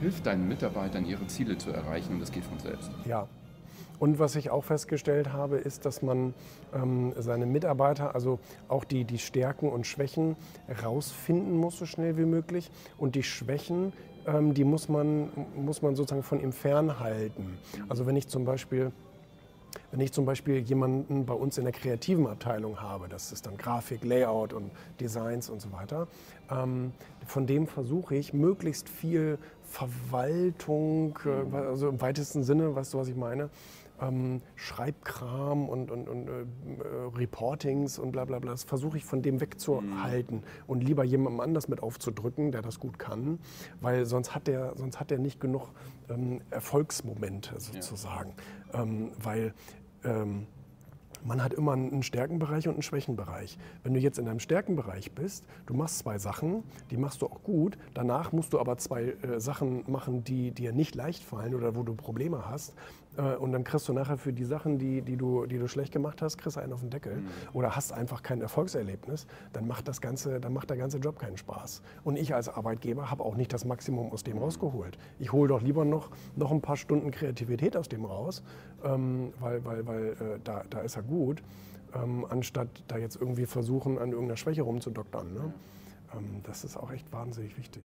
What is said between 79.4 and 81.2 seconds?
weil, weil, weil äh, da, da ist er